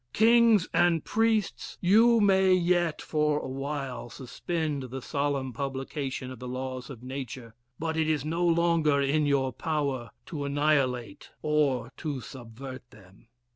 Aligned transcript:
Kings 0.13 0.67
and 0.73 1.05
priests! 1.05 1.77
you 1.79 2.19
may 2.19 2.53
yet 2.55 3.03
for 3.03 3.37
awhile 3.37 4.09
suspend 4.09 4.85
the 4.89 4.99
solemn 4.99 5.53
publication 5.53 6.31
of 6.31 6.39
the 6.39 6.47
laws 6.47 6.89
of 6.89 7.03
nature; 7.03 7.53
but 7.77 7.95
it 7.95 8.07
is 8.07 8.25
no 8.25 8.43
longer 8.43 8.99
in 8.99 9.27
your 9.27 9.53
power 9.53 10.09
to 10.25 10.43
annihilate 10.43 11.29
or 11.43 11.91
to 11.97 12.19
subvert 12.19 12.89
them." 12.89 13.27